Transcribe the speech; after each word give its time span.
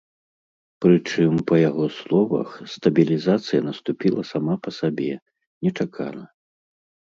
Прычым, 0.85 1.33
па 1.51 1.55
яго 1.69 1.85
словах, 1.97 2.49
стабілізацыя 2.77 3.59
наступіла 3.69 4.21
сама 4.33 4.53
па 4.67 4.77
сабе, 4.81 5.13
нечакана. 5.69 6.25